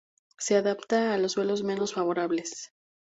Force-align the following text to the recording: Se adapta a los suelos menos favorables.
Se 0.39 0.55
adapta 0.55 1.13
a 1.13 1.19
los 1.19 1.33
suelos 1.33 1.61
menos 1.61 1.93
favorables. 1.93 2.73